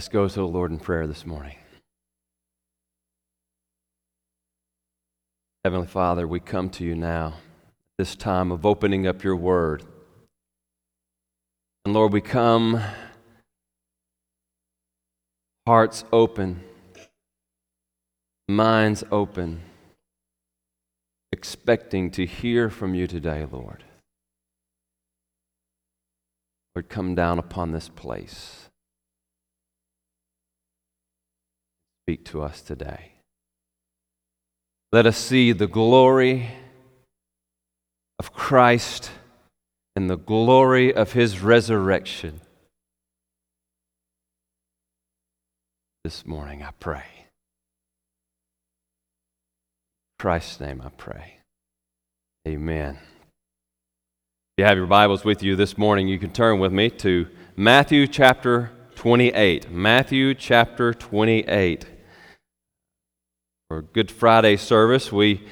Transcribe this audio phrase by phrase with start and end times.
[0.00, 1.56] Let's go to the Lord in prayer this morning.
[5.62, 7.34] Heavenly Father, we come to you now,
[7.98, 9.82] this time of opening up your word.
[11.84, 12.82] And Lord, we come
[15.66, 16.64] hearts open,
[18.48, 19.60] minds open,
[21.30, 23.84] expecting to hear from you today, Lord.
[26.74, 28.69] Lord, come down upon this place.
[32.10, 33.12] Speak to us today.
[34.90, 36.50] Let us see the glory
[38.18, 39.12] of Christ
[39.94, 42.40] and the glory of his resurrection.
[46.02, 47.04] This morning, I pray.
[47.14, 47.26] In
[50.18, 51.36] Christ's name, I pray.
[52.48, 52.98] Amen.
[52.98, 57.28] If you have your Bibles with you this morning, you can turn with me to
[57.54, 59.70] Matthew chapter 28.
[59.70, 61.99] Matthew chapter 28
[63.70, 65.46] for Good Friday service, we,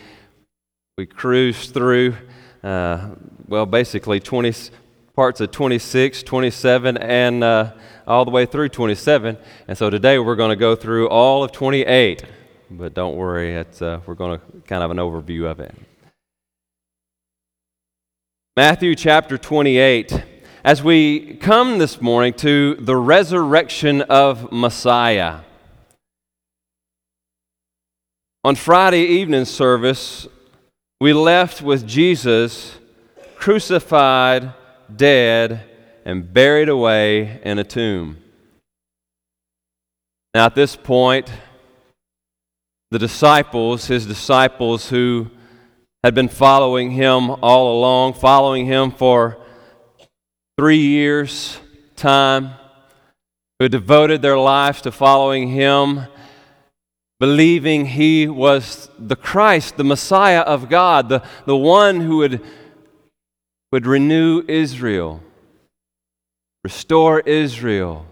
[0.97, 2.17] we cruised through,
[2.65, 3.11] uh,
[3.47, 4.73] well, basically 20,
[5.15, 7.71] parts of 26, 27, and uh,
[8.09, 9.39] all the way through 27.
[9.69, 12.25] And so today we're going to go through all of 28.
[12.73, 15.73] But don't worry, uh, we're going to kind of an overview of it.
[18.57, 20.25] Matthew chapter 28.
[20.65, 25.43] As we come this morning to the resurrection of Messiah.
[28.49, 30.27] On Friday evening service,
[31.03, 32.79] we left with Jesus
[33.37, 34.55] crucified,
[34.97, 35.65] dead,
[36.07, 38.17] and buried away in a tomb.
[40.33, 41.31] Now, at this point,
[42.91, 45.31] the disciples, his disciples who
[46.03, 49.37] had been following him all along, following him for
[50.59, 51.59] three years'
[51.97, 52.53] time,
[53.59, 56.07] who devoted their lives to following him
[57.21, 62.45] believing he was the Christ, the Messiah of God, the, the one who would,
[63.73, 65.21] would renew Israel,
[66.63, 68.07] restore Israel,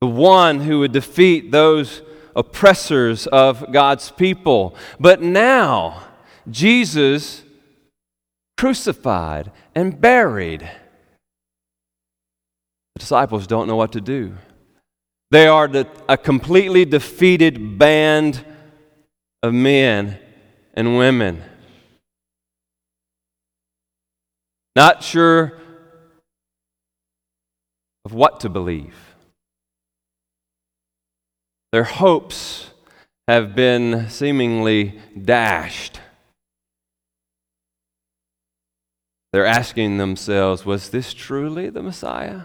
[0.00, 2.02] the one who would defeat those
[2.36, 4.76] oppressors of God's people.
[5.00, 6.04] But now,
[6.48, 7.42] Jesus
[8.56, 10.60] crucified and buried.
[12.94, 14.34] The disciples don't know what to do.
[15.30, 15.68] They are
[16.08, 18.44] a completely defeated band
[19.42, 20.18] of men
[20.74, 21.42] and women.
[24.76, 25.58] Not sure
[28.04, 28.94] of what to believe.
[31.72, 32.70] Their hopes
[33.26, 36.00] have been seemingly dashed.
[39.32, 42.42] They're asking themselves, was this truly the Messiah?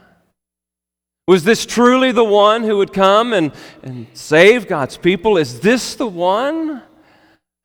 [1.27, 3.51] Was this truly the one who would come and,
[3.83, 5.37] and save God's people?
[5.37, 6.81] Is this the one?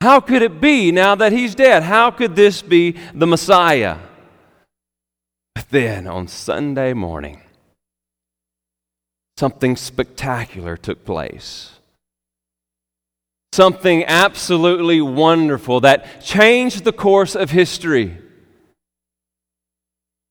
[0.01, 1.83] How could it be now that he's dead?
[1.83, 3.99] How could this be the Messiah?
[5.55, 7.41] But then on Sunday morning,
[9.39, 11.73] something spectacular took place.
[13.53, 18.19] Something absolutely wonderful that changed the course of history,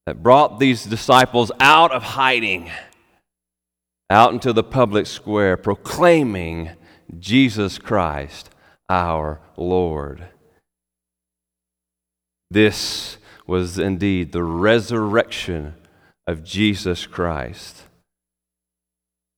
[0.06, 2.70] that brought these disciples out of hiding
[4.10, 6.72] out into the public square proclaiming
[7.20, 8.50] Jesus Christ,
[8.90, 10.28] our Lord.
[12.52, 13.18] This
[13.48, 15.76] was indeed the resurrection
[16.28, 17.84] of Jesus Christ.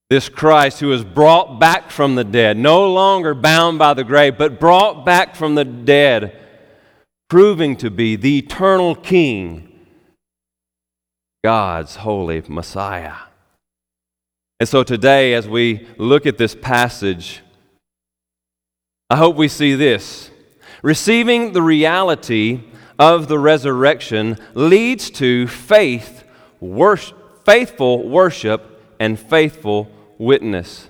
[0.09, 4.37] This Christ who was brought back from the dead, no longer bound by the grave,
[4.37, 6.39] but brought back from the dead,
[7.29, 9.85] proving to be the eternal King,
[11.43, 13.15] God's holy Messiah.
[14.59, 17.41] And so today, as we look at this passage,
[19.09, 20.31] I hope we see this.
[20.81, 22.63] Receiving the reality
[22.97, 26.23] of the resurrection leads to faith,
[26.59, 30.89] worship, faithful worship, and faithful witness.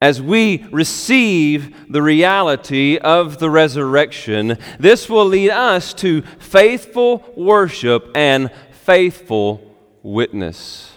[0.00, 8.10] As we receive the reality of the resurrection, this will lead us to faithful worship
[8.16, 9.62] and faithful
[10.02, 10.91] witness.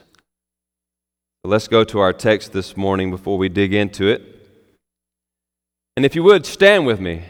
[1.46, 4.50] Let's go to our text this morning before we dig into it.
[5.96, 7.22] And if you would, stand with me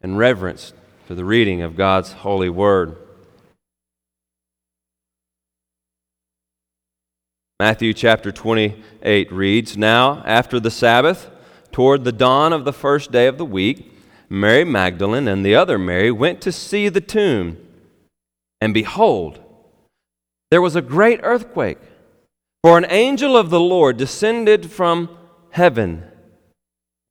[0.00, 0.72] in reverence
[1.04, 2.96] for the reading of God's holy word.
[7.58, 11.28] Matthew chapter 28 reads Now, after the Sabbath,
[11.72, 13.92] toward the dawn of the first day of the week,
[14.28, 17.56] Mary Magdalene and the other Mary went to see the tomb.
[18.60, 19.40] And behold,
[20.52, 21.78] there was a great earthquake
[22.66, 25.16] For an angel of the Lord descended from
[25.50, 26.02] heaven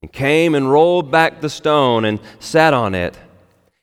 [0.01, 3.17] and came and rolled back the stone and sat on it.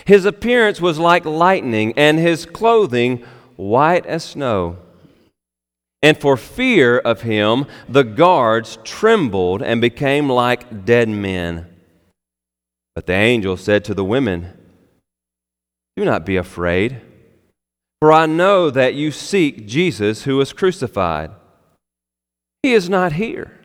[0.05, 3.25] His appearance was like lightning, and his clothing
[3.57, 4.77] white as snow.
[6.03, 11.75] And for fear of him, the guards trembled and became like dead men.
[12.95, 14.59] But the angel said to the women,
[15.97, 17.01] Do not be afraid,
[17.99, 21.31] for I know that you seek Jesus who was crucified.
[22.63, 23.59] He is not here,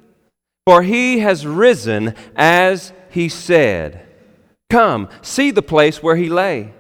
[0.65, 4.05] for he has risen as he said.
[4.69, 6.73] Come, see the place where he lay.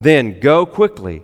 [0.00, 1.22] Then go quickly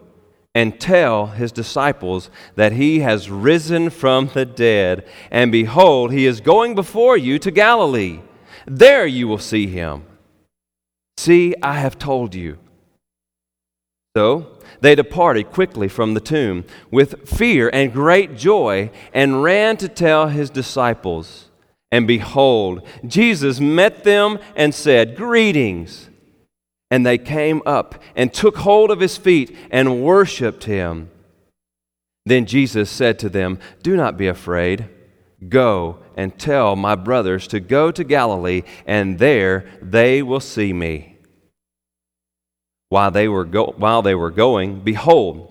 [0.54, 6.40] and tell his disciples that he has risen from the dead, and behold, he is
[6.40, 8.20] going before you to Galilee.
[8.66, 10.04] There you will see him.
[11.16, 12.58] See, I have told you.
[14.16, 19.88] So they departed quickly from the tomb with fear and great joy and ran to
[19.88, 21.50] tell his disciples.
[21.90, 26.10] And behold, Jesus met them and said, Greetings.
[26.90, 31.10] And they came up and took hold of his feet and worshiped him.
[32.24, 34.88] Then Jesus said to them, Do not be afraid.
[35.48, 41.13] Go and tell my brothers to go to Galilee, and there they will see me.
[42.94, 45.50] While they were, go- while they were going, behold,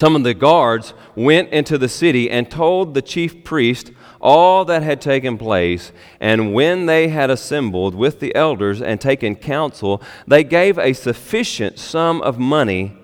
[0.00, 3.90] some of the guards went into the city and told the chief priest
[4.20, 5.90] all that had taken place.
[6.20, 11.76] And when they had assembled with the elders and taken counsel, they gave a sufficient
[11.76, 12.96] sum of money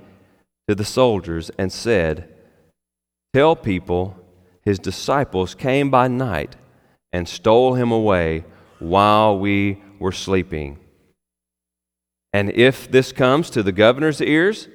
[0.69, 2.33] to the soldiers and said,
[3.33, 4.17] Tell people
[4.63, 6.55] his disciples came by night
[7.13, 8.45] and stole him away
[8.79, 10.79] while we were sleeping.
[12.35, 14.67] And if this comes to the governor's ears,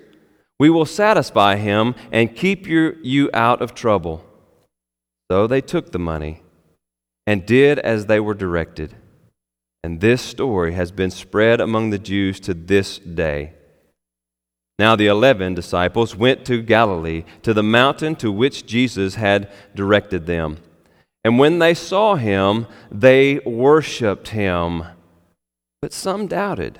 [0.59, 4.25] we will satisfy him and keep you, you out of trouble.
[5.29, 6.41] So they took the money
[7.27, 8.95] and did as they were directed.
[9.83, 13.53] And this story has been spread among the Jews to this day.
[14.79, 20.25] Now the eleven disciples went to Galilee, to the mountain to which Jesus had directed
[20.25, 20.59] them.
[21.25, 24.85] And when they saw him, they worshiped him.
[25.81, 26.79] But some doubted.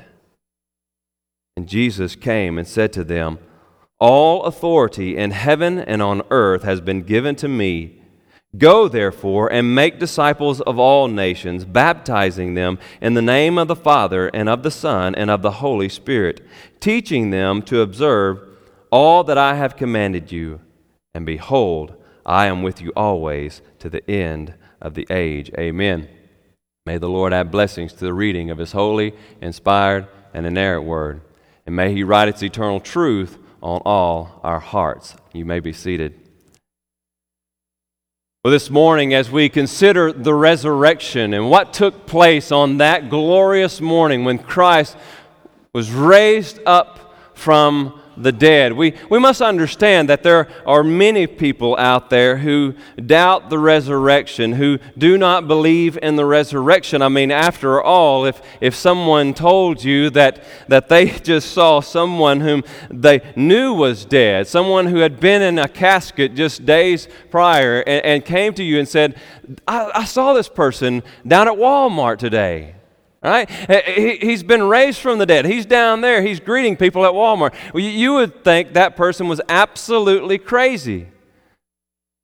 [1.60, 3.38] And Jesus came and said to them,
[4.00, 8.02] All authority in heaven and on earth has been given to me.
[8.58, 13.76] Go, therefore, and make disciples of all nations, baptizing them in the name of the
[13.76, 16.40] Father, and of the Son, and of the Holy Spirit,
[16.80, 18.40] teaching them to observe
[18.90, 20.62] all that I have commanded you.
[21.14, 21.94] And behold,
[22.26, 25.52] I am with you always to the end of the age.
[25.60, 26.08] Amen.
[26.86, 31.20] May the Lord add blessings to the reading of his holy, inspired, and inerrant word
[31.70, 35.16] and may He write its eternal truth on all our hearts.
[35.34, 36.16] You may be seated.
[38.44, 43.82] Well, this morning, as we consider the resurrection and what took place on that glorious
[43.82, 44.98] morning when Christ
[45.72, 48.74] was raised up from the dead.
[48.74, 54.54] We, we must understand that there are many people out there who doubt the resurrection,
[54.54, 57.02] who do not believe in the resurrection.
[57.02, 62.42] I mean, after all, if, if someone told you that, that they just saw someone
[62.42, 67.82] whom they knew was dead, someone who had been in a casket just days prior,
[67.82, 69.16] and, and came to you and said,
[69.68, 72.76] I, I saw this person down at Walmart today.
[73.22, 73.50] Right?
[74.22, 75.46] He's been raised from the dead.
[75.46, 76.22] He's down there.
[76.22, 77.54] He's greeting people at Walmart.
[77.74, 81.08] You would think that person was absolutely crazy.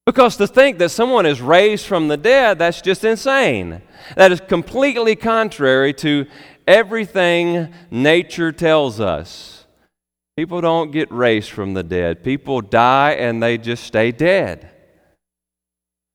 [0.06, 3.82] Because to think that someone is raised from the dead, that's just insane.
[4.16, 6.28] That is completely contrary to
[6.68, 9.66] everything nature tells us.
[10.38, 14.70] People don't get raised from the dead, people die and they just stay dead.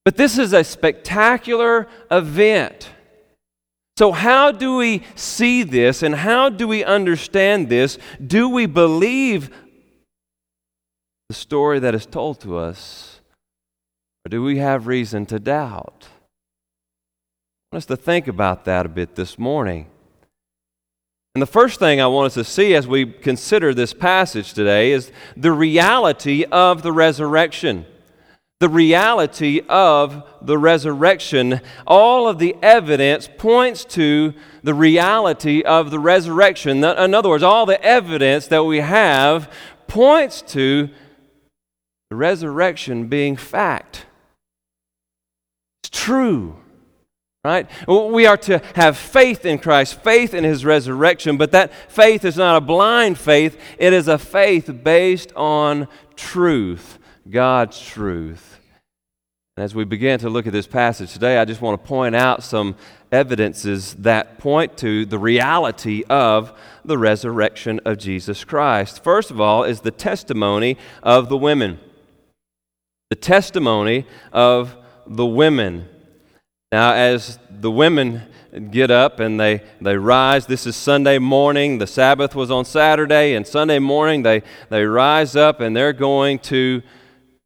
[0.04, 2.90] But this is a spectacular event.
[4.00, 7.98] So, how do we see this and how do we understand this?
[8.26, 9.50] Do we believe
[11.28, 13.20] the story that is told to us,
[14.24, 16.08] or do we have reason to doubt?
[17.70, 19.88] I want us to think about that a bit this morning.
[21.34, 24.92] And the first thing I want us to see as we consider this passage today
[24.92, 27.84] is the reality of the resurrection
[28.60, 31.60] the reality of the resurrection.
[31.86, 36.84] All of the evidence points to the reality of the resurrection.
[36.84, 39.50] In other words, all the evidence that we have
[39.86, 40.90] points to
[42.10, 44.04] the resurrection being fact.
[45.82, 46.56] It's true.
[47.42, 47.66] Right?
[47.88, 52.36] We are to have faith in Christ, faith in his resurrection, but that faith is
[52.36, 53.58] not a blind faith.
[53.78, 56.98] It is a faith based on truth,
[57.30, 58.58] God's truth.
[59.56, 62.42] As we begin to look at this passage today, I just want to point out
[62.42, 62.74] some
[63.12, 69.04] evidences that point to the reality of the resurrection of Jesus Christ.
[69.04, 71.78] First of all, is the testimony of the women.
[73.10, 75.88] The testimony of the women.
[76.72, 78.22] Now, as the women
[78.70, 81.78] get up and they, they rise, this is Sunday morning.
[81.78, 86.38] The Sabbath was on Saturday, and Sunday morning they, they rise up and they're going
[86.40, 86.82] to,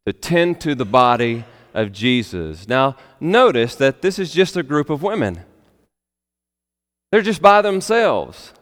[0.05, 2.67] to tend to the body of Jesus.
[2.67, 5.41] Now, notice that this is just a group of women,
[7.11, 8.53] they're just by themselves.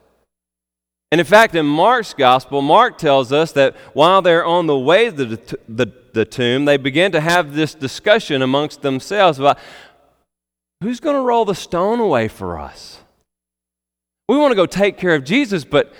[1.12, 5.12] And in fact, in Mark's gospel, Mark tells us that while they're on the way
[5.12, 9.60] to the, the, the tomb, they begin to have this discussion amongst themselves about
[10.82, 13.00] who's going to roll the stone away for us?
[14.28, 15.94] We want to go take care of Jesus, but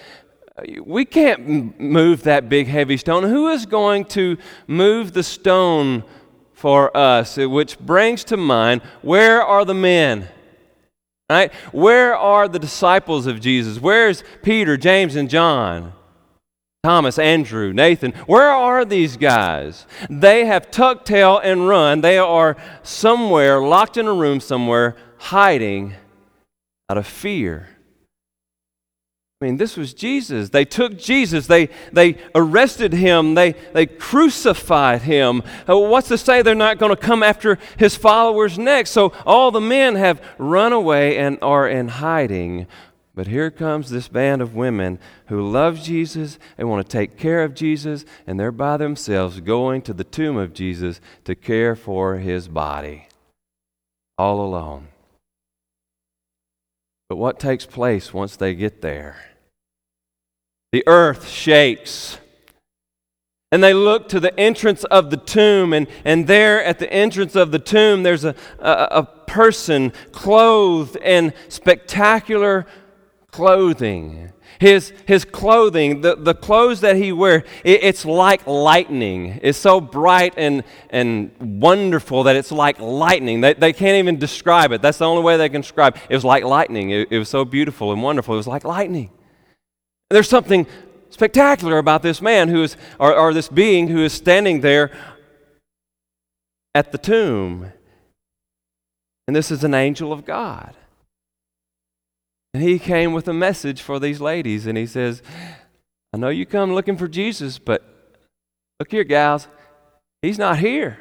[0.84, 3.24] we can't move that big, heavy stone.
[3.24, 6.04] Who is going to move the stone
[6.54, 10.28] for us, uh, which brings to mind where are the men?
[11.30, 11.52] Right?
[11.72, 13.80] Where are the disciples of Jesus?
[13.80, 15.94] Where's Peter, James, and John?
[16.84, 18.12] Thomas, Andrew, Nathan.
[18.28, 19.88] Where are these guys?
[20.10, 22.02] They have tucked tail and run.
[22.02, 25.96] They are somewhere, locked in a room somewhere, hiding
[26.90, 27.70] out of fear.
[29.44, 30.52] I mean, this was Jesus.
[30.52, 35.44] They took Jesus, they, they arrested him, they, they crucified him.
[35.68, 38.92] Uh, what's to say they're not going to come after his followers next?
[38.92, 42.68] So all the men have run away and are in hiding.
[43.14, 47.44] But here comes this band of women who love Jesus and want to take care
[47.44, 52.16] of Jesus, and they're by themselves going to the tomb of Jesus to care for
[52.16, 53.10] his body,
[54.18, 54.88] all alone.
[57.10, 59.33] But what takes place once they get there?
[60.74, 62.18] The earth shakes.
[63.52, 67.36] And they look to the entrance of the tomb, and, and there at the entrance
[67.36, 72.66] of the tomb, there's a, a, a person clothed in spectacular
[73.30, 74.32] clothing.
[74.60, 79.40] His, his clothing, the, the clothes that he wears, it, it's like lightning.
[79.44, 83.42] It's so bright and, and wonderful that it's like lightning.
[83.42, 84.82] They, they can't even describe it.
[84.82, 86.02] That's the only way they can describe it.
[86.10, 86.90] It was like lightning.
[86.90, 88.34] It, it was so beautiful and wonderful.
[88.34, 89.12] It was like lightning.
[90.10, 90.68] There's something
[91.10, 94.92] spectacular about this man who is, or, or this being who is standing there
[96.76, 97.72] at the tomb.
[99.28, 100.76] And this is an angel of God.
[102.54, 105.24] And he came with a message for these ladies, and he says,
[106.14, 107.84] I know you come looking for Jesus, but
[108.80, 109.48] look here, gals,
[110.22, 111.00] he's not here.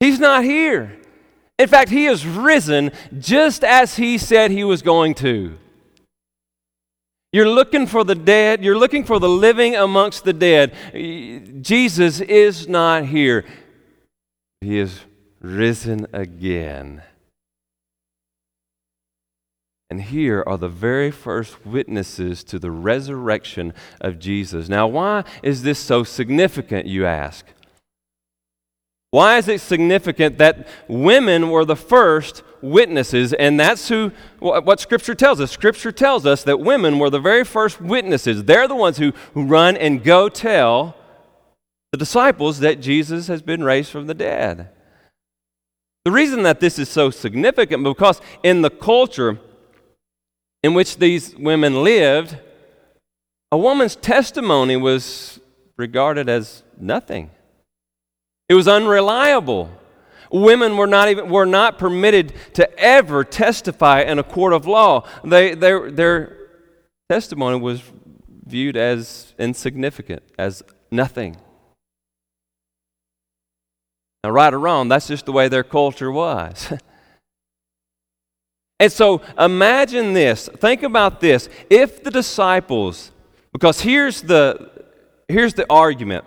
[0.00, 0.98] He's not here.
[1.58, 5.58] In fact, he is risen just as he said he was going to.
[7.32, 8.62] You're looking for the dead.
[8.62, 10.74] You're looking for the living amongst the dead.
[11.62, 13.44] Jesus is not here.
[14.60, 15.00] He is
[15.40, 17.02] risen again.
[19.88, 24.68] And here are the very first witnesses to the resurrection of Jesus.
[24.68, 27.46] Now, why is this so significant, you ask?
[29.12, 33.34] Why is it significant that women were the first witnesses?
[33.34, 35.50] And that's who, what Scripture tells us.
[35.50, 38.44] Scripture tells us that women were the very first witnesses.
[38.44, 40.96] They're the ones who, who run and go tell
[41.92, 44.70] the disciples that Jesus has been raised from the dead.
[46.06, 49.38] The reason that this is so significant because in the culture
[50.62, 52.38] in which these women lived,
[53.50, 55.38] a woman's testimony was
[55.76, 57.30] regarded as nothing.
[58.48, 59.70] It was unreliable.
[60.30, 65.06] Women were not, even, were not permitted to ever testify in a court of law.
[65.22, 66.36] They, their, their
[67.10, 67.82] testimony was
[68.46, 71.36] viewed as insignificant, as nothing.
[74.24, 76.72] Now, right or wrong, that's just the way their culture was.
[78.80, 80.48] and so imagine this.
[80.56, 81.48] Think about this.
[81.68, 83.10] If the disciples,
[83.52, 84.70] because here's the,
[85.28, 86.24] here's the argument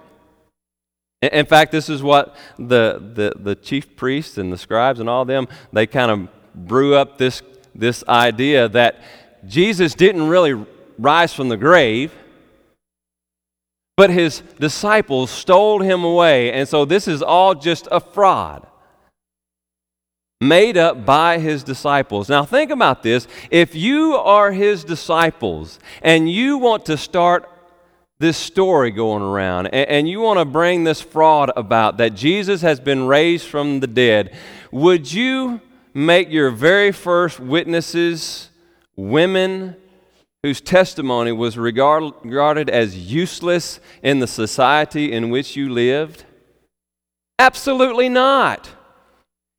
[1.32, 5.26] in fact, this is what the, the, the chief priests and the scribes and all
[5.26, 7.42] them, they kind of brew up this,
[7.74, 9.02] this idea that
[9.48, 10.66] Jesus didn't really
[10.98, 12.14] rise from the grave,
[13.98, 16.52] but his disciples stole him away.
[16.52, 18.68] And so this is all just a fraud
[20.42, 22.28] made up by his disciples.
[22.28, 23.28] Now, think about this.
[23.50, 27.50] If you are his disciples and you want to start
[28.20, 32.62] this story going around and, and you want to bring this fraud about that Jesus
[32.62, 34.36] has been raised from the dead,
[34.72, 35.62] would you
[35.94, 38.50] make your very first witnesses
[38.96, 39.76] women
[40.44, 46.24] whose testimony was regard, regarded as useless in the society in which you lived?
[47.40, 48.70] Absolutely not.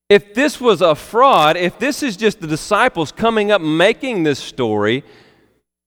[0.09, 4.39] If this was a fraud, if this is just the disciples coming up making this
[4.39, 5.03] story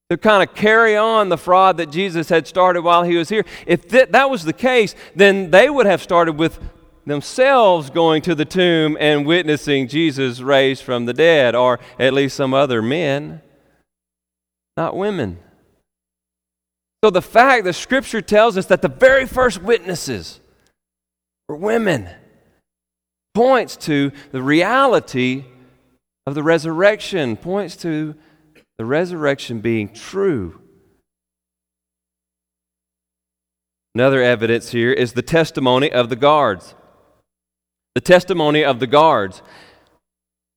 [0.09, 3.45] to kind of carry on the fraud that Jesus had started while he was here,
[3.67, 6.59] if th- that was the case, then they would have started with
[7.05, 12.35] themselves going to the tomb and witnessing Jesus raised from the dead, or at least
[12.35, 13.41] some other men,
[14.75, 15.37] not women.
[17.03, 20.39] So the fact that Scripture tells us that the very first witnesses
[21.47, 22.09] were women
[23.35, 25.45] points to the reality
[26.25, 28.15] of the resurrection, points to
[28.79, 30.61] the resurrection being true.
[33.93, 36.75] Another evidence here is the testimony of the guards.
[37.93, 39.41] The testimony of the guards.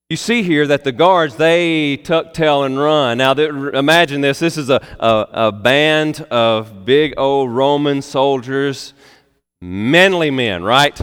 [0.09, 3.19] You see here that the guards, they tuck tail and run.
[3.19, 8.95] Now, imagine this this is a, a, a band of big old Roman soldiers,
[9.61, 11.01] manly men, right?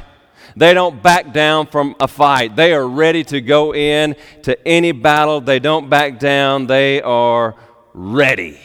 [0.59, 2.57] They don't back down from a fight.
[2.57, 5.39] They are ready to go in to any battle.
[5.39, 6.67] They don't back down.
[6.67, 7.55] They are
[7.93, 8.59] ready.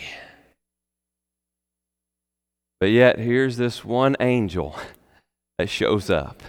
[2.80, 4.76] But yet, here's this one angel
[5.58, 6.42] that shows up.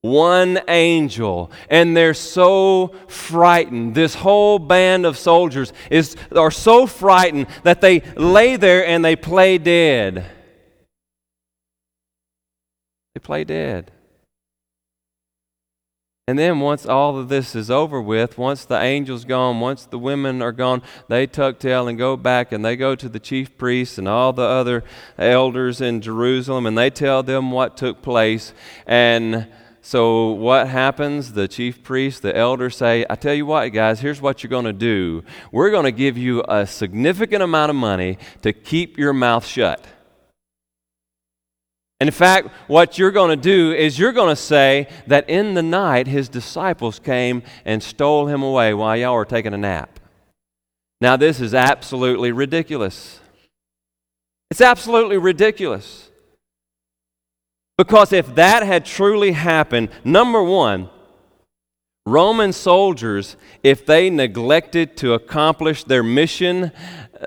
[0.00, 3.94] One angel, and they're so frightened.
[3.94, 9.14] This whole band of soldiers is, are so frightened that they lay there and they
[9.14, 10.26] play dead.
[13.16, 13.92] They play dead.
[16.28, 19.98] And then once all of this is over with, once the angel's gone, once the
[19.98, 23.56] women are gone, they tuck tail and go back and they go to the chief
[23.56, 24.84] priests and all the other
[25.16, 28.52] elders in Jerusalem and they tell them what took place.
[28.86, 29.46] And
[29.80, 31.32] so what happens?
[31.32, 34.66] The chief priests, the elders say, I tell you what, guys, here's what you're going
[34.66, 35.24] to do.
[35.50, 39.82] We're going to give you a significant amount of money to keep your mouth shut.
[42.00, 45.54] And in fact, what you're going to do is you're going to say that in
[45.54, 49.98] the night his disciples came and stole him away while y'all were taking a nap.
[51.00, 53.20] Now, this is absolutely ridiculous.
[54.50, 56.10] It's absolutely ridiculous.
[57.78, 60.88] Because if that had truly happened, number one,
[62.06, 66.70] Roman soldiers, if they neglected to accomplish their mission,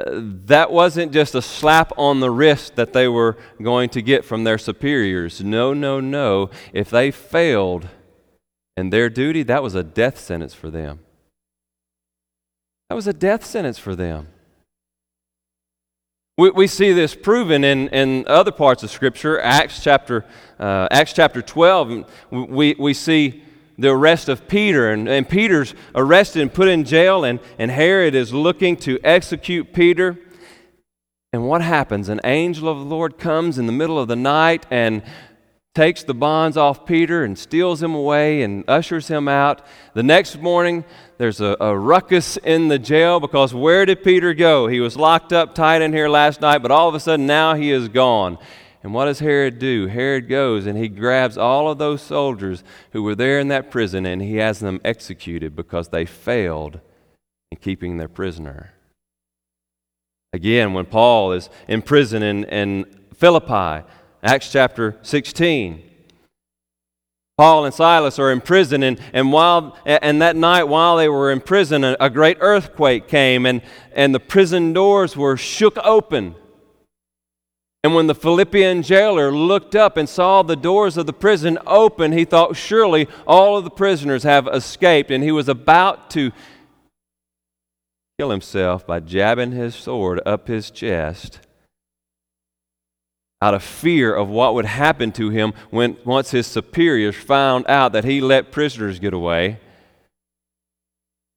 [0.05, 4.45] that wasn't just a slap on the wrist that they were going to get from
[4.45, 5.43] their superiors.
[5.43, 6.49] No, no, no.
[6.71, 7.89] If they failed
[8.77, 10.99] in their duty, that was a death sentence for them.
[12.89, 14.29] That was a death sentence for them.
[16.37, 19.41] We, we see this proven in, in other parts of Scripture.
[19.41, 20.23] Acts chapter,
[20.57, 23.43] uh, Acts chapter 12, we, we see
[23.79, 28.13] the arrest of Peter, and, and Peter's arrested and put in jail, and, and Herod
[28.13, 30.17] is looking to execute Peter.
[31.31, 32.09] And what happens?
[32.09, 35.03] An angel of the Lord comes in the middle of the night and
[35.75, 39.61] takes the bonds off Peter and steals him away and ushers him out.
[39.93, 40.83] The next morning,
[41.17, 44.67] there's a, a, ruckus in the jail because where did Peter go?
[44.67, 47.53] He was locked up tight in here last night, but all of a sudden now
[47.53, 48.39] he is gone.
[48.81, 49.87] And what does Herod do?
[49.87, 54.05] Herod goes and he grabs all of those soldiers who were there in that prison
[54.05, 56.79] and he has them executed because they failed
[57.51, 58.73] in keeping their prisoner.
[60.31, 63.85] Again, when Paul is in prison in, in Philippi,
[64.23, 65.83] Acts chapter 16,
[67.39, 71.31] Paul and Silas are in prison, and, and, while, and that night while they were
[71.31, 73.61] in prison, a, a great earthquake came, and,
[73.93, 76.35] and the prison doors were shook open.
[77.83, 82.11] And when the Philippian jailer looked up and saw the doors of the prison open,
[82.11, 85.11] he thought, Surely all of the prisoners have escaped.
[85.11, 86.31] And he was about to
[88.19, 91.39] kill himself by jabbing his sword up his chest
[93.41, 97.93] out of fear of what would happen to him when once his superiors found out
[97.93, 99.57] that he let prisoners get away.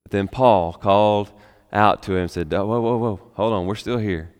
[0.03, 1.31] But then Paul called
[1.71, 4.32] out to him and said, Whoa, whoa, whoa, hold on, we're still here.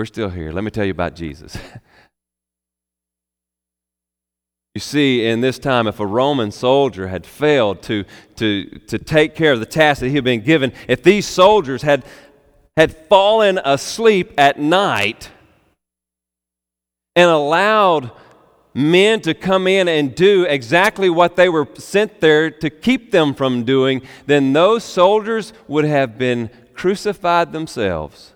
[0.00, 0.50] We're still here.
[0.50, 1.54] Let me tell you about Jesus.
[4.74, 9.34] you see, in this time, if a Roman soldier had failed to, to, to take
[9.34, 12.02] care of the task that he had been given, if these soldiers had,
[12.78, 15.28] had fallen asleep at night
[17.14, 18.10] and allowed
[18.72, 23.34] men to come in and do exactly what they were sent there to keep them
[23.34, 28.32] from doing, then those soldiers would have been crucified themselves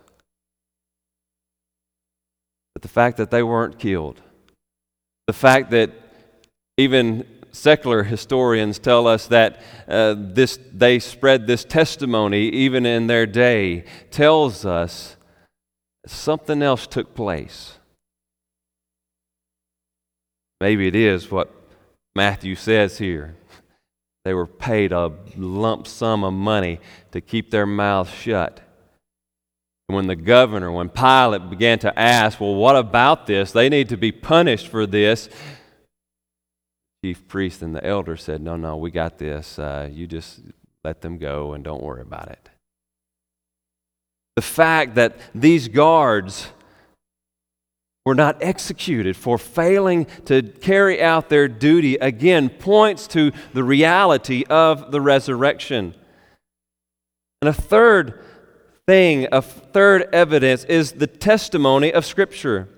[2.74, 4.20] but the fact that they weren't killed,
[5.26, 5.90] the fact that
[6.76, 13.26] even secular historians tell us that uh, this, they spread this testimony even in their
[13.26, 15.16] day, tells us
[16.06, 17.78] something else took place.
[20.60, 21.52] Maybe it is what
[22.16, 23.36] Matthew says here.
[24.24, 26.80] They were paid a lump sum of money
[27.12, 28.60] to keep their mouths shut.
[29.86, 33.52] When the governor, when Pilate began to ask, well, what about this?
[33.52, 35.28] They need to be punished for this.
[37.04, 39.58] Chief priest and the elder said, no, no, we got this.
[39.58, 40.40] Uh, you just
[40.84, 42.48] let them go and don't worry about it.
[44.36, 46.48] The fact that these guards
[48.06, 54.44] were not executed for failing to carry out their duty again points to the reality
[54.48, 55.94] of the resurrection.
[57.40, 58.22] And a third
[58.86, 62.68] thing, a third evidence is the testimony of Scripture.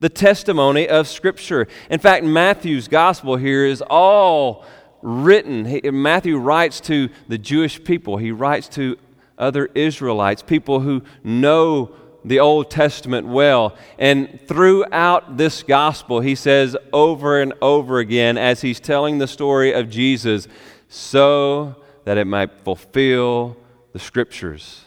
[0.00, 1.66] The testimony of Scripture.
[1.88, 4.66] In fact, Matthew's gospel here is all
[5.00, 5.64] written.
[5.64, 8.98] He, Matthew writes to the Jewish people, he writes to
[9.38, 11.94] other Israelites, people who know
[12.26, 13.76] the Old Testament well.
[13.98, 19.72] And throughout this gospel, he says over and over again, as he's telling the story
[19.72, 20.46] of Jesus,
[20.88, 23.56] so that it might fulfill
[23.92, 24.83] the scriptures.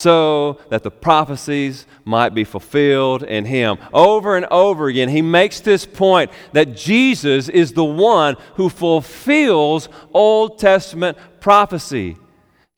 [0.00, 3.78] So that the prophecies might be fulfilled in him.
[3.92, 9.88] Over and over again, he makes this point that Jesus is the one who fulfills
[10.12, 12.16] Old Testament prophecy.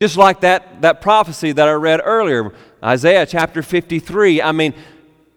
[0.01, 4.41] Just like that, that prophecy that I read earlier Isaiah chapter 53.
[4.41, 4.73] I mean,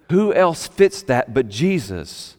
[0.10, 2.38] who else fits that but Jesus?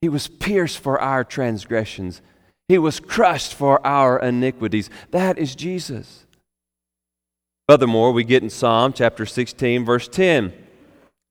[0.00, 2.22] He was pierced for our transgressions,
[2.68, 4.90] He was crushed for our iniquities.
[5.10, 6.26] That is Jesus.
[7.68, 10.54] Furthermore, we get in Psalm chapter 16, verse 10.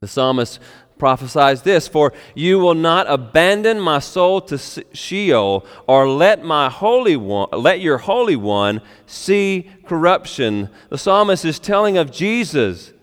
[0.01, 0.59] The psalmist
[0.99, 4.59] prophesies this For you will not abandon my soul to
[4.93, 10.69] Sheol, or let my holy one, let your holy one see corruption.
[10.89, 12.93] The psalmist is telling of Jesus.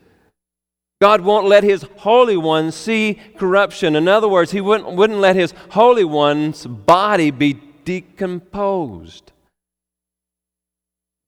[1.02, 3.96] God won't let his holy one see corruption.
[3.96, 9.32] In other words, he wouldn't, wouldn't let his holy one's body be decomposed.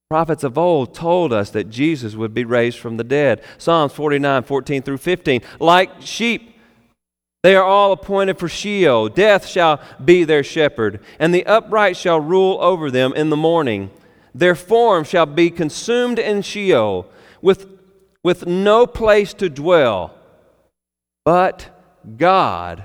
[0.09, 3.43] Prophets of old told us that Jesus would be raised from the dead.
[3.59, 5.41] Psalms 49, 14 through 15.
[5.59, 6.57] Like sheep,
[7.43, 9.09] they are all appointed for Sheol.
[9.09, 13.91] Death shall be their shepherd, and the upright shall rule over them in the morning.
[14.35, 17.09] Their form shall be consumed in Sheol,
[17.41, 17.69] with,
[18.23, 20.15] with no place to dwell.
[21.25, 21.69] But
[22.17, 22.85] God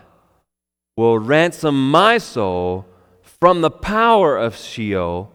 [0.98, 2.86] will ransom my soul
[3.22, 5.32] from the power of Sheol,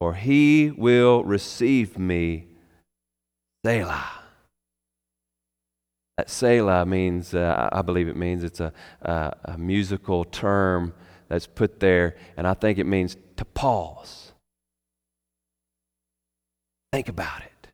[0.00, 2.46] for he will receive me.
[3.64, 4.10] Selah.
[6.16, 10.94] That Selah means, uh, I believe it means it's a, a, a musical term
[11.28, 14.32] that's put there, and I think it means to pause.
[16.92, 17.68] Think about it.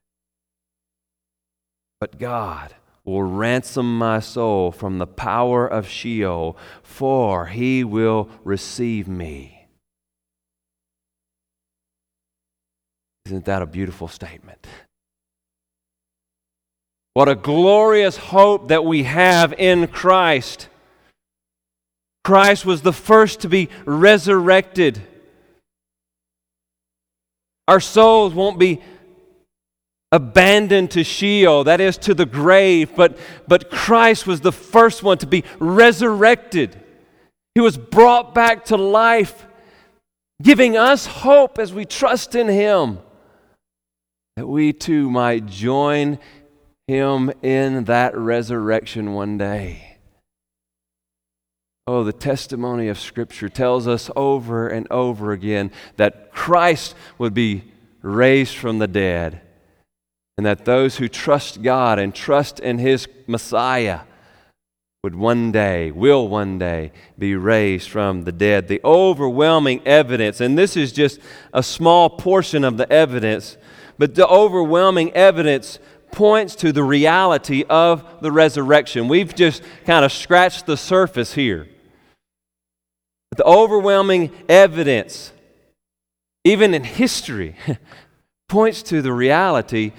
[2.01, 9.09] But God will ransom my soul from the power of Sheol, for he will receive
[9.09, 9.54] me.
[13.27, 14.67] Isn't that a beautiful statement?
[17.15, 20.69] What a glorious hope that we have in Christ.
[22.25, 25.01] Christ was the first to be resurrected.
[27.69, 28.83] Our souls won't be
[30.13, 35.19] abandoned to Sheol, that is to the grave, but, but Christ was the first one
[35.19, 36.81] to be resurrected.
[37.55, 39.47] He was brought back to life,
[40.43, 42.99] giving us hope as we trust in Him,
[44.37, 46.19] that we too might join
[46.87, 49.99] him in that resurrection one day.
[51.87, 57.65] Oh, the testimony of Scripture tells us over and over again that Christ would be
[58.01, 59.41] raised from the dead,
[60.37, 64.01] and that those who trust God and trust in His Messiah
[65.03, 68.67] would one day, will one day, be raised from the dead.
[68.67, 71.21] The overwhelming evidence, and this is just
[71.53, 73.59] a small portion of the evidence,
[73.99, 75.79] but the overwhelming evidence
[76.13, 79.09] points to the reality of the resurrection.
[79.09, 81.69] We've just kind of scratched the surface here.
[83.31, 85.33] But the overwhelming evidence,
[86.45, 87.57] even in history,
[88.49, 89.93] points to the reality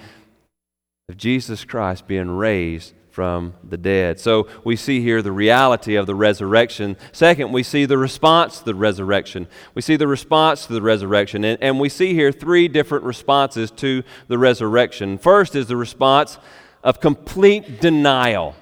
[1.08, 4.20] of Jesus Christ being raised from the dead.
[4.20, 6.98] So we see here the reality of the resurrection.
[7.12, 9.46] Second, we see the response to the resurrection.
[9.74, 11.42] We see the response to the resurrection.
[11.42, 15.16] And, and we see here three different responses to the resurrection.
[15.16, 16.36] First is the response
[16.84, 18.54] of complete denial.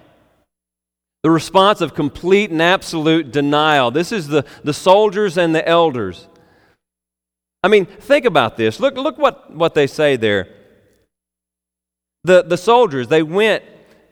[1.25, 3.91] The response of complete and absolute denial.
[3.91, 6.29] This is the, the soldiers and the elders.
[7.65, 8.79] I mean, think about this.
[8.79, 10.47] Look, look what, what they say there.
[12.23, 13.65] The, the soldiers, they went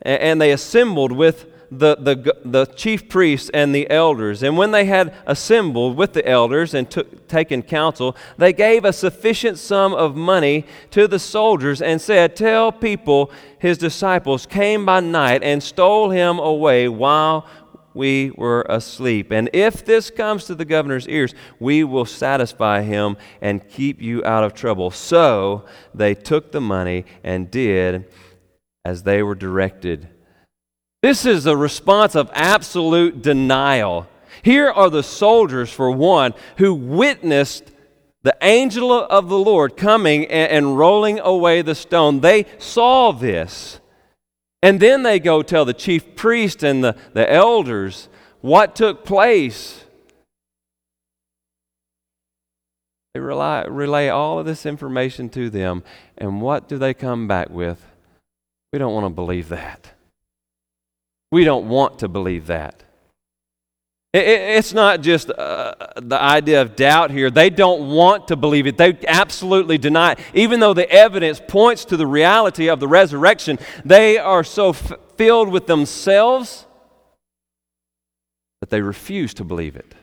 [0.02, 4.42] and they assembled with the, the, the chief priests and the elders.
[4.42, 8.92] And when they had assembled with the elders and took, taken counsel, they gave a
[8.92, 15.00] sufficient sum of money to the soldiers and said, Tell people his disciples came by
[15.00, 17.46] night and stole him away while
[17.94, 19.30] we were asleep.
[19.30, 24.22] And if this comes to the governor's ears, we will satisfy him and keep you
[24.24, 24.90] out of trouble.
[24.90, 28.06] So they took the money and did
[28.84, 30.08] as they were directed.
[31.02, 34.08] This is a response of absolute denial.
[34.42, 37.70] Here are the soldiers, for one, who witnessed
[38.22, 42.20] the angel of the Lord coming and, rolling away the stone.
[42.20, 43.80] They saw this.
[44.62, 48.08] And then they go tell the chief priest and the, the elders
[48.40, 49.84] what took place.
[53.14, 55.82] They rely, relay all of this information to them.
[56.16, 57.84] And what do they come back with?
[58.72, 59.92] We don't want to believe that.
[61.30, 62.82] We don't want to believe that.
[64.14, 67.30] It's not just uh, the idea of doubt here.
[67.30, 68.76] They don't want to believe it.
[68.76, 70.18] They absolutely deny it.
[70.34, 74.92] Even though the evidence points to the reality of the resurrection, they are so f-
[75.16, 76.66] filled with themselves
[78.60, 79.94] that they refuse to believe it.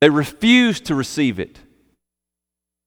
[0.00, 1.58] They refuse to receive it.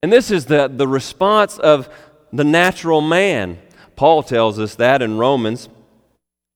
[0.01, 1.87] And this is the, the response of
[2.33, 3.59] the natural man.
[3.99, 5.67] Paul tells us that in Romans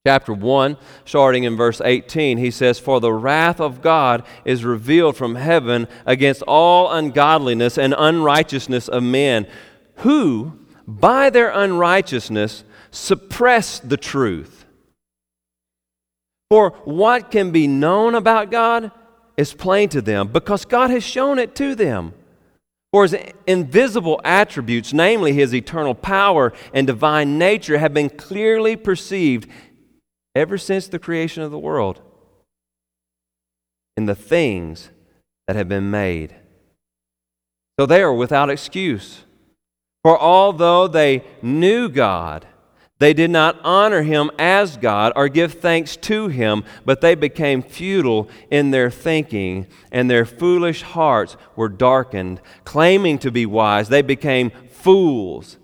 [0.07, 5.17] chapter 1, starting in verse 18, he says, For the wrath of God is revealed
[5.17, 9.45] from heaven against all ungodliness and unrighteousness of men,
[9.97, 14.63] who, by their unrighteousness, suppress the truth.
[16.49, 18.89] For what can be known about God
[19.35, 22.13] is plain to them, because God has shown it to them.
[22.93, 23.15] For his
[23.47, 29.49] invisible attributes, namely his eternal power and divine nature, have been clearly perceived
[30.35, 32.01] ever since the creation of the world
[33.97, 34.91] in the things
[35.47, 36.35] that have been made.
[37.79, 39.23] So they are without excuse.
[40.03, 42.45] For although they knew God,
[42.99, 47.61] they did not honor him as God or give thanks to him, but they became
[47.61, 52.39] futile in their thinking, and their foolish hearts were darkened.
[52.63, 55.57] Claiming to be wise, they became fools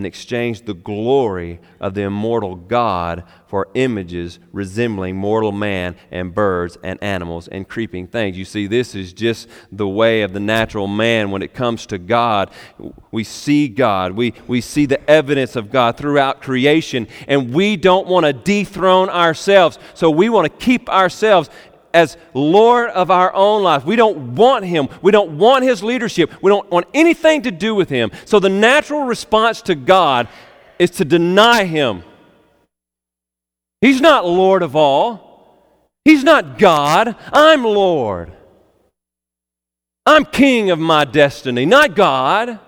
[0.00, 6.78] and exchanged the glory of the immortal God for images resembling mortal man and birds
[6.82, 8.38] and animals and creeping things.
[8.38, 11.98] You see, this is just the way of the natural man when it comes to
[11.98, 12.50] God.
[13.10, 18.06] We see God, we, we see the evidence of God throughout creation, and we don't
[18.06, 19.78] want to dethrone ourselves.
[19.92, 21.50] So we want to keep ourselves
[21.92, 23.84] as Lord of our own life.
[23.84, 24.88] We don't want Him.
[25.02, 26.32] We don't want His leadership.
[26.42, 28.10] We don't want anything to do with Him.
[28.24, 30.28] So the natural response to God
[30.78, 32.02] is to deny Him.
[33.80, 35.30] He's not Lord of all,
[36.04, 37.16] He's not God.
[37.32, 38.32] I'm Lord.
[40.06, 42.58] I'm king of my destiny, not God.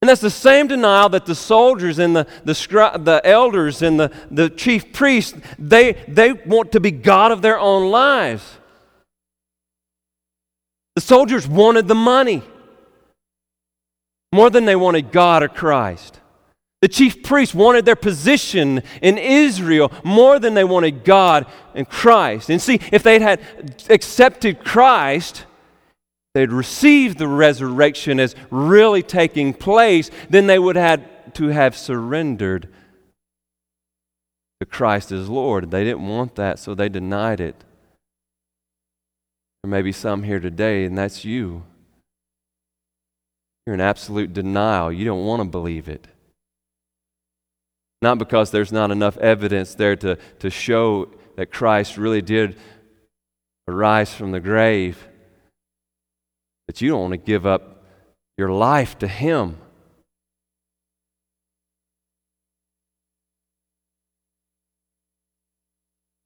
[0.00, 4.12] And that's the same denial that the soldiers and the, the, the elders and the,
[4.30, 8.58] the chief priests, they, they want to be God of their own lives.
[10.94, 12.42] The soldiers wanted the money
[14.32, 16.20] more than they wanted God or Christ.
[16.80, 22.50] The chief priests wanted their position in Israel more than they wanted God and Christ.
[22.50, 23.40] And see, if they had
[23.88, 25.44] accepted Christ,
[26.34, 31.02] they'd received the resurrection as really taking place, then they would have
[31.34, 32.68] to have surrendered
[34.60, 35.70] to Christ as Lord.
[35.70, 37.64] They didn't want that, so they denied it.
[39.62, 41.64] There may be some here today, and that's you.
[43.66, 44.92] You're in absolute denial.
[44.92, 46.06] You don't want to believe it.
[48.00, 52.56] Not because there's not enough evidence there to, to show that Christ really did
[53.66, 55.07] arise from the grave
[56.68, 57.82] that you don't want to give up
[58.36, 59.58] your life to Him.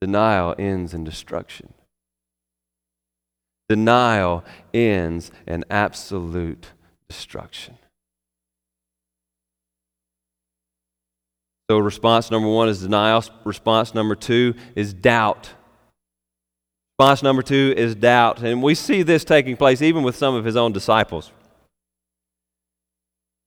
[0.03, 1.73] Denial ends in destruction.
[3.69, 6.67] Denial ends in absolute
[7.09, 7.79] destruction.
[11.71, 13.25] So, response number one is denial.
[13.45, 15.51] Response number two is doubt.
[16.99, 18.43] Response number two is doubt.
[18.43, 21.33] And we see this taking place even with some of his own disciples.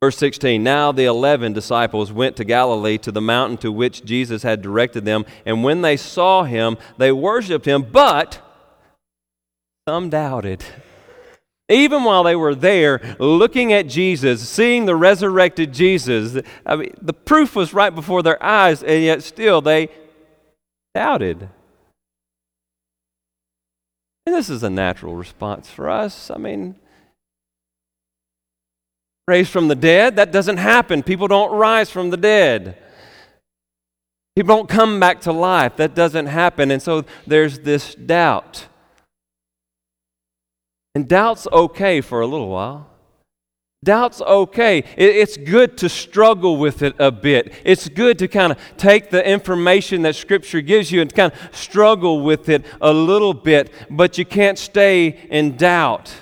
[0.02, 4.44] Verse 16 Now the eleven disciples went to Galilee to the mountain to which Jesus
[4.44, 5.26] had directed them.
[5.46, 8.42] And when they saw him, they worshiped him, but
[9.88, 10.64] some doubted.
[11.70, 17.14] Even while they were there looking at Jesus, seeing the resurrected Jesus, I mean, the
[17.14, 19.90] proof was right before their eyes, and yet still they
[20.94, 21.50] doubted.
[24.26, 26.32] And this is a natural response for us.
[26.32, 26.76] I mean,
[29.28, 31.04] raised from the dead, that doesn't happen.
[31.04, 32.78] People don't rise from the dead.
[34.36, 35.78] People don't come back to life.
[35.78, 36.72] That doesn't happen.
[36.72, 38.68] And so there's this doubt.
[40.94, 42.90] And doubt's okay for a little while.
[43.86, 44.84] Doubt's okay.
[44.98, 47.54] It's good to struggle with it a bit.
[47.64, 51.56] It's good to kind of take the information that Scripture gives you and kind of
[51.56, 56.14] struggle with it a little bit, but you can't stay in doubt.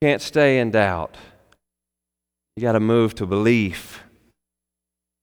[0.00, 1.16] You can't stay in doubt.
[2.56, 4.04] You got to move to belief.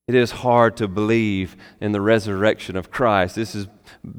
[0.09, 3.35] It is hard to believe in the resurrection of Christ.
[3.35, 3.67] This is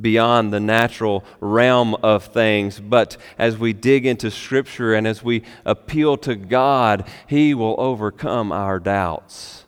[0.01, 2.81] beyond the natural realm of things.
[2.81, 8.53] But as we dig into Scripture and as we appeal to God, He will overcome
[8.53, 9.65] our doubts.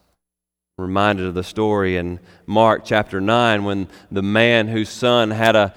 [0.79, 5.55] I'm reminded of the story in Mark chapter 9 when the man whose son had
[5.55, 5.75] a,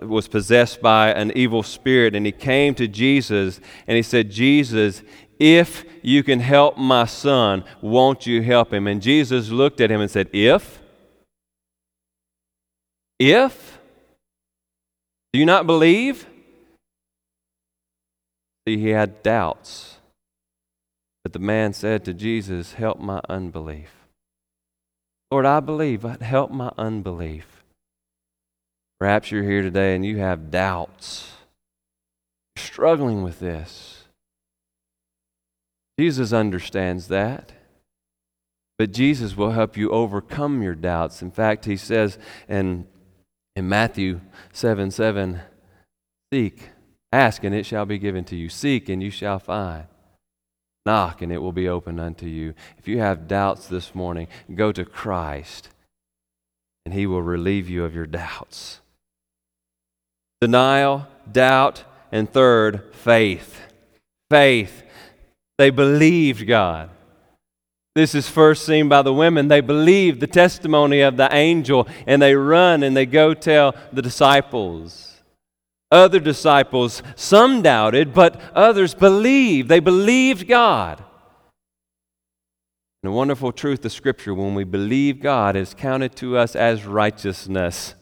[0.00, 5.02] was possessed by an evil spirit and he came to Jesus and he said, Jesus,
[5.38, 8.86] if you can help my son, won't you help him?
[8.86, 10.80] And Jesus looked at him and said, If?
[13.18, 13.78] If?
[15.32, 16.26] Do you not believe?
[18.66, 19.98] See, he had doubts.
[21.22, 23.90] But the man said to Jesus, Help my unbelief.
[25.30, 27.64] Lord, I believe, but help my unbelief.
[29.00, 31.32] Perhaps you're here today and you have doubts.
[32.56, 34.04] You're struggling with this.
[35.98, 37.52] Jesus understands that.
[38.78, 41.22] But Jesus will help you overcome your doubts.
[41.22, 42.86] In fact, he says in,
[43.56, 44.20] in Matthew
[44.52, 45.40] 7 7,
[46.32, 46.70] Seek,
[47.12, 48.48] ask, and it shall be given to you.
[48.48, 49.84] Seek, and you shall find.
[50.86, 52.54] Knock, and it will be opened unto you.
[52.76, 55.68] If you have doubts this morning, go to Christ,
[56.84, 58.80] and he will relieve you of your doubts.
[60.40, 63.60] Denial, doubt, and third, faith.
[64.30, 64.82] Faith.
[65.56, 66.90] They believed God.
[67.94, 69.46] This is first seen by the women.
[69.46, 74.02] They believed the testimony of the angel and they run and they go tell the
[74.02, 75.22] disciples.
[75.92, 79.68] Other disciples, some doubted, but others believed.
[79.68, 81.04] They believed God.
[83.04, 86.84] And the wonderful truth of Scripture when we believe God is counted to us as
[86.84, 87.94] righteousness.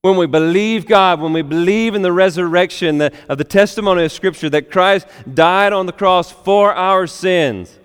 [0.00, 4.12] When we believe God, when we believe in the resurrection the, of the testimony of
[4.12, 7.77] Scripture that Christ died on the cross for our sins,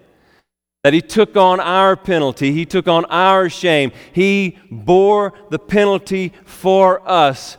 [0.84, 6.34] that He took on our penalty, He took on our shame, He bore the penalty
[6.46, 7.58] for us.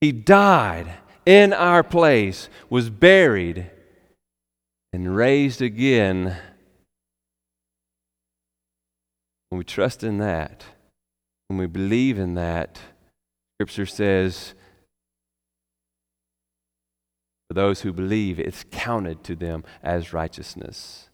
[0.00, 0.92] He died
[1.24, 3.70] in our place, was buried,
[4.92, 6.36] and raised again.
[9.48, 10.64] When we trust in that,
[11.48, 12.78] when we believe in that,
[13.56, 14.54] Scripture says,
[17.48, 21.08] for those who believe, it's counted to them as righteousness.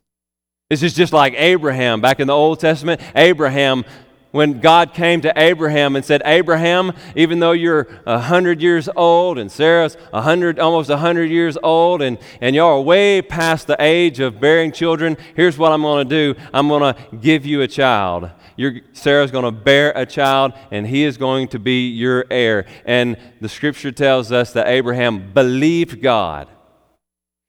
[0.71, 3.01] This is just like Abraham back in the Old Testament.
[3.17, 3.85] Abraham
[4.31, 9.39] when God came to Abraham and said, Abraham, even though you're a hundred years old
[9.39, 13.67] and Sarah's a hundred, almost a hundred years old, and, and y'all are way past
[13.67, 16.41] the age of bearing children, here's what I'm going to do.
[16.55, 18.31] I'm going to give you a child.
[18.57, 22.67] Your, Sarah's going to bear a child, and he is going to be your heir.
[22.85, 26.49] And the scripture tells us that Abraham believed God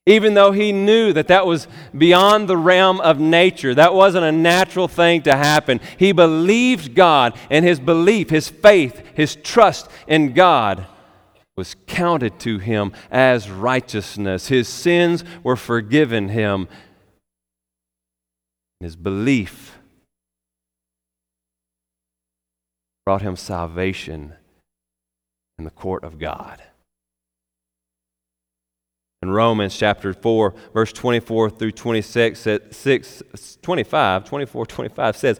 [0.05, 3.75] even though he knew that that was beyond the realm of nature.
[3.75, 5.79] That wasn't a natural thing to happen.
[5.97, 10.87] He believed God, and his belief, his faith, his trust in God
[11.55, 14.47] was counted to him as righteousness.
[14.47, 16.67] His sins were forgiven him.
[18.79, 19.77] His belief
[23.05, 24.33] brought him salvation
[25.59, 26.63] in the court of God.
[29.21, 33.23] In Romans chapter 4, verse 24 through 26, 6,
[33.61, 35.39] 25, 24, 25 says,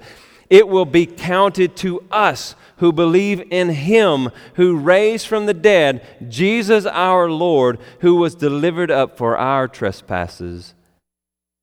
[0.51, 6.05] It will be counted to us who believe in him who raised from the dead
[6.29, 10.75] Jesus our Lord, who was delivered up for our trespasses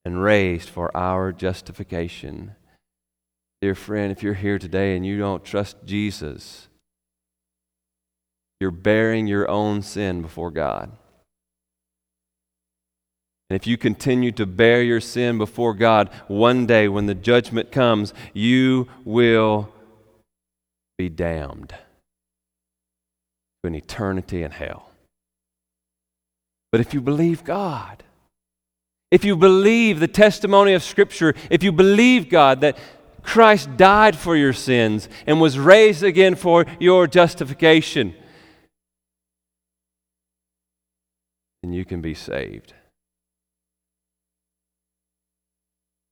[0.05, 2.57] and raised for our justification.
[3.61, 6.69] Dear friend, if you're here today and you don't trust Jesus,
[8.59, 10.91] you're bearing your own sin before God.
[13.51, 17.73] And if you continue to bear your sin before God, one day when the judgment
[17.73, 19.73] comes, you will
[20.99, 21.77] be damned to
[23.69, 24.91] an eternity in hell.
[26.71, 28.05] But if you believe God,
[29.11, 32.77] if you believe the testimony of Scripture, if you believe God that
[33.23, 38.15] Christ died for your sins and was raised again for your justification,
[41.63, 42.75] then you can be saved.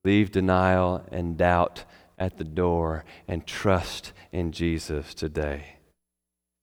[0.07, 1.83] Leave denial and doubt
[2.17, 5.79] at the door and trust in Jesus today.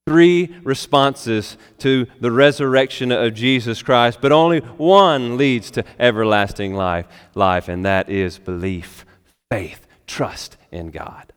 [0.07, 7.05] Three responses to the resurrection of Jesus Christ, but only one leads to everlasting life,
[7.35, 9.05] life and that is belief,
[9.51, 11.33] faith, trust in God.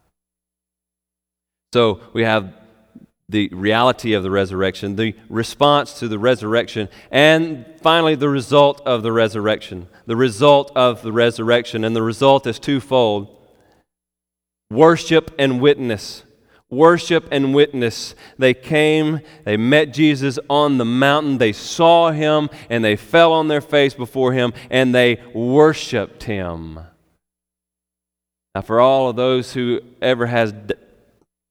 [1.73, 2.55] So we have
[3.29, 9.03] the reality of the resurrection, the response to the resurrection, and finally the result of
[9.03, 9.89] the resurrection.
[10.07, 13.33] The result of the resurrection, and the result is twofold
[14.71, 16.23] worship and witness.
[16.69, 18.17] Worship and witness.
[18.39, 23.49] They came, they met Jesus on the mountain, they saw him, and they fell on
[23.49, 26.81] their face before him, and they worshiped him.
[28.55, 30.53] Now, for all of those who ever has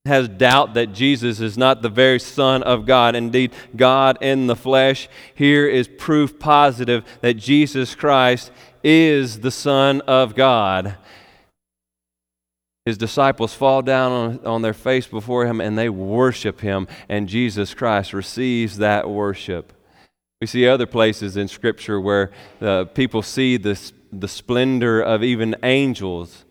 [0.05, 4.55] has doubt that Jesus is not the very Son of God, indeed, God in the
[4.55, 8.51] flesh, here is proof positive that Jesus Christ
[8.83, 10.97] is the Son of God.
[12.85, 17.27] His disciples fall down on, on their face before him and they worship him, and
[17.27, 19.73] Jesus Christ receives that worship.
[20.39, 22.31] We see other places in Scripture where
[22.61, 26.44] uh, people see this, the splendor of even angels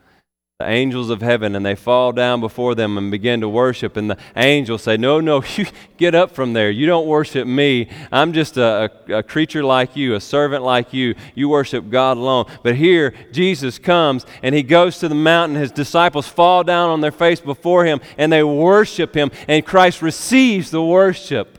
[0.60, 4.08] the angels of heaven and they fall down before them and begin to worship and
[4.08, 6.70] the angels say no no you get up from there.
[6.70, 7.88] You don't worship me.
[8.12, 11.16] I'm just a, a, a, creature like you a servant like you.
[11.34, 12.46] You worship god alone.
[12.62, 15.58] But here jesus comes and he goes to the mountain.
[15.58, 20.02] His disciples fall down on their face before him and they worship him and christ
[20.02, 21.58] receives the worship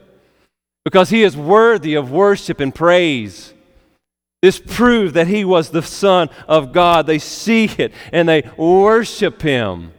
[0.84, 3.52] because he is worthy of worship and praise
[4.42, 7.06] this proved that he was the Son of God.
[7.06, 9.92] They see it and they worship him.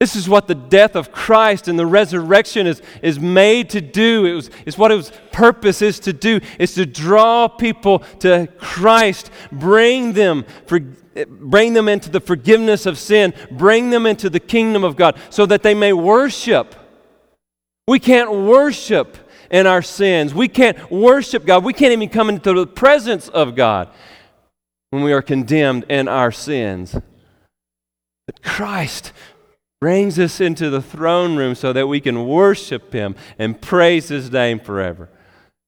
[0.00, 4.26] This is what the death of Christ and the resurrection is, is made to do.
[4.26, 6.40] It was, it's what its purpose is to do.
[6.58, 12.98] is to draw people to Christ, bring them, for, bring them into the forgiveness of
[12.98, 16.74] sin, bring them into the kingdom of God so that they may worship.
[17.86, 19.16] We can't worship
[19.50, 20.34] in our sins.
[20.34, 21.64] We can't worship God.
[21.64, 23.88] We can't even come into the presence of God
[24.90, 26.96] when we are condemned in our sins.
[28.26, 29.12] But Christ
[29.80, 34.30] brings us into the throne room so that we can worship Him and praise His
[34.30, 35.10] name forever.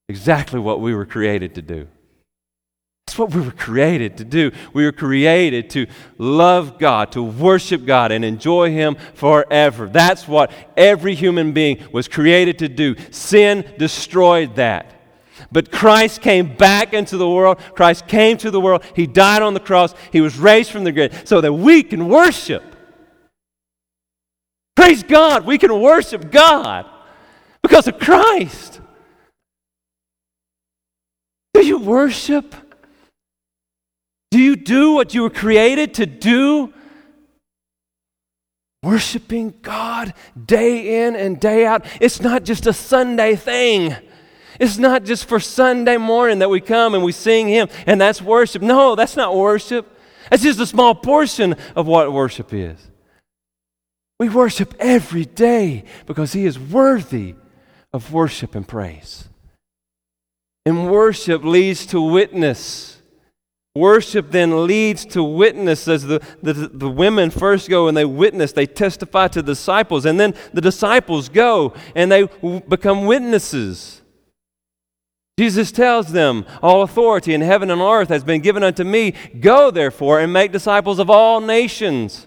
[0.09, 1.89] Exactly what we were created to do.
[3.07, 4.51] That's what we were created to do.
[4.73, 5.87] We were created to
[6.19, 9.89] love God, to worship God, and enjoy Him forever.
[9.89, 12.97] That's what every human being was created to do.
[13.13, 14.93] Sin destroyed that.
[15.53, 17.59] But Christ came back into the world.
[17.77, 18.83] Christ came to the world.
[18.97, 19.95] He died on the cross.
[20.11, 22.65] He was raised from the grave so that we can worship.
[24.75, 26.87] Praise God, we can worship God
[27.63, 28.81] because of Christ.
[31.55, 32.66] Do you worship?
[34.31, 36.73] Do you do what you were created to do?
[38.83, 40.15] Worshiping God
[40.45, 41.87] day in and day out.
[42.01, 43.97] It's not just a Sunday thing.
[44.59, 48.23] It's not just for Sunday morning that we come and we sing Him and that's
[48.23, 48.63] worship.
[48.63, 49.87] No, that's not worship.
[50.31, 52.79] That's just a small portion of what worship is.
[54.19, 57.35] We worship every day because He is worthy
[57.93, 59.29] of worship and praise.
[60.65, 62.96] And worship leads to witness.
[63.77, 68.53] Worship then leads to witness as the, the, the, women first go and they witness,
[68.53, 74.01] they testify to the disciples, and then the disciples go and they w- become witnesses.
[75.39, 79.13] Jesus tells them, All authority in heaven and earth has been given unto me.
[79.41, 82.27] Go therefore and make disciples of all nations,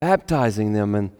[0.00, 1.10] baptizing them and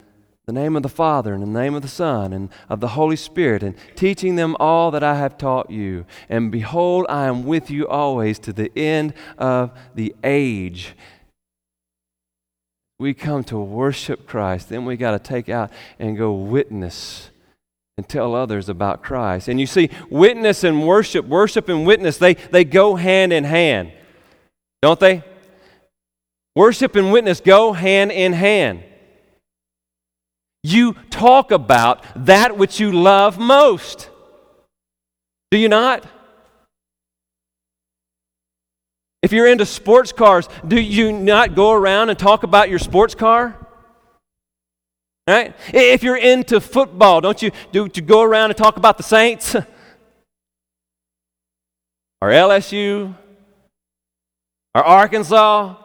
[0.52, 3.14] the name of the Father, and the name of the Son, and of the Holy
[3.14, 6.06] Spirit, and teaching them all that I have taught you.
[6.28, 10.96] And behold, I am with you always to the end of the age.
[12.98, 15.70] We come to worship Christ, then we got to take out
[16.00, 17.30] and go witness
[17.96, 19.46] and tell others about Christ.
[19.46, 23.92] And you see, witness and worship, worship and witness, they, they go hand in hand,
[24.82, 25.22] don't they?
[26.56, 28.82] Worship and witness go hand in hand.
[30.62, 34.10] You talk about that which you love most.
[35.50, 36.04] Do you not?
[39.22, 43.14] If you're into sports cars, do you not go around and talk about your sports
[43.14, 43.56] car?
[45.26, 45.54] Right?
[45.72, 49.54] If you're into football, don't you do you go around and talk about the Saints?
[49.54, 49.64] or
[52.22, 53.14] LSU?
[54.74, 55.76] Or Arkansas?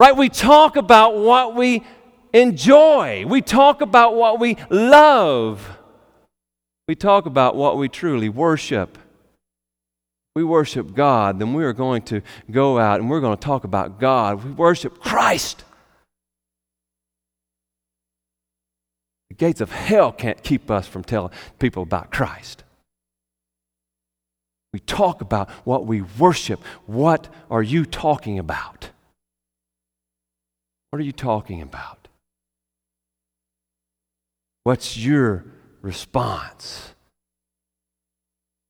[0.00, 0.16] Right?
[0.16, 1.84] We talk about what we
[2.32, 3.24] enjoy.
[3.26, 5.76] We talk about what we love.
[6.86, 8.96] We talk about what we truly worship.
[10.34, 13.64] We worship God, then we are going to go out and we're going to talk
[13.64, 14.44] about God.
[14.44, 15.64] We worship Christ.
[19.30, 22.62] The gates of hell can't keep us from telling people about Christ.
[24.72, 26.62] We talk about what we worship.
[26.86, 28.90] What are you talking about?
[30.90, 32.08] What are you talking about?
[34.64, 35.44] What's your
[35.82, 36.94] response?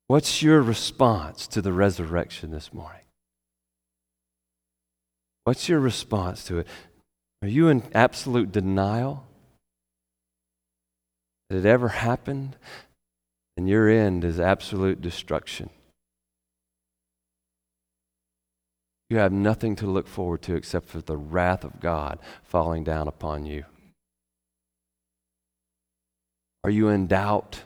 [0.08, 3.02] What's your response to the resurrection this morning?
[5.44, 6.66] What's your response to it?
[7.42, 9.26] Are you in absolute denial
[11.48, 12.56] that it ever happened?
[13.56, 15.70] And your end is absolute destruction.
[19.10, 23.08] You have nothing to look forward to except for the wrath of God falling down
[23.08, 23.64] upon you.
[26.62, 27.62] Are you in doubt?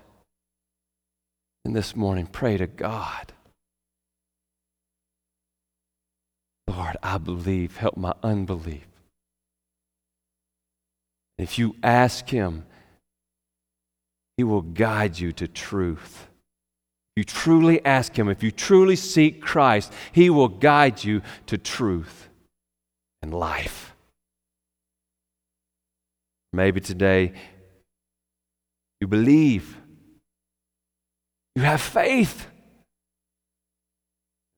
[1.65, 3.33] And this morning, pray to God.
[6.69, 7.77] Lord, I believe.
[7.77, 8.87] Help my unbelief.
[11.39, 12.65] If you ask Him,
[14.37, 16.29] He will guide you to truth.
[17.17, 22.29] You truly ask Him, if you truly seek Christ, He will guide you to truth
[23.21, 23.95] and life.
[26.53, 27.33] Maybe today
[29.01, 29.77] you believe.
[31.57, 32.47] You have faith.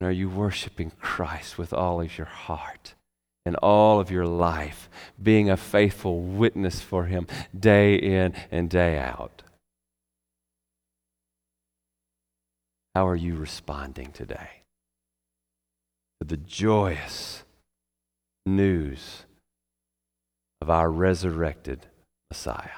[0.01, 2.95] And are you worshiping Christ with all of your heart
[3.47, 4.89] and all of your life,
[5.23, 7.27] being a faithful witness for Him
[7.59, 9.44] day in and day out?
[12.95, 14.63] How are you responding today
[16.21, 17.43] to the joyous
[18.47, 19.25] news
[20.61, 21.87] of our resurrected
[22.31, 22.69] Messiah?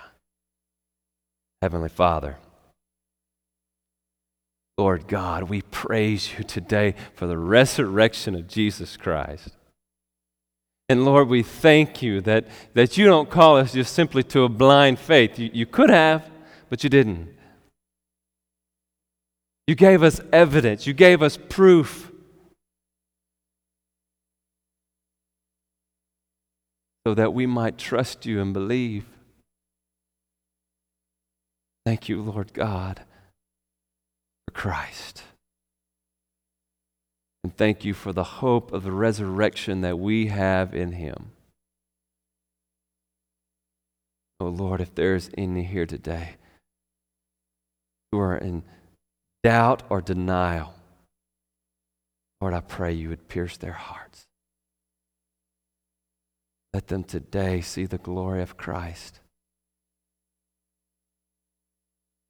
[1.60, 2.36] Heavenly Father,
[4.78, 9.50] Lord God, we praise you today for the resurrection of Jesus Christ.
[10.88, 14.48] And Lord, we thank you that, that you don't call us just simply to a
[14.48, 15.38] blind faith.
[15.38, 16.30] You, you could have,
[16.70, 17.35] but you didn't.
[19.66, 22.12] You gave us evidence, you gave us proof.
[27.06, 29.04] So that we might trust you and believe.
[31.84, 33.02] Thank you, Lord God,
[34.44, 35.22] for Christ.
[37.44, 41.30] And thank you for the hope of the resurrection that we have in Him.
[44.40, 46.36] Oh, Lord, if there's any here today
[48.10, 48.64] who are in
[49.46, 50.74] doubt or denial,
[52.40, 54.24] Lord, I pray you would pierce their hearts.
[56.74, 59.20] Let them today see the glory of Christ.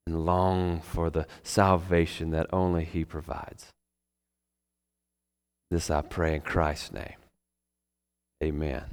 [0.05, 3.65] and long for the salvation that only He provides.
[5.69, 7.19] This I pray in Christ's name.
[8.41, 8.85] Amen.